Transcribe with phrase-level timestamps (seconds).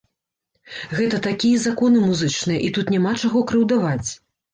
[0.99, 4.09] Гэта такія законы музычныя, і тут няма чаго крыўдаваць.